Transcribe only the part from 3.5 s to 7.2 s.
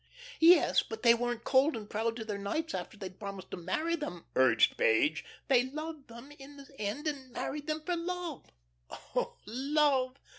to marry them," urged Page. "They loved them in the end,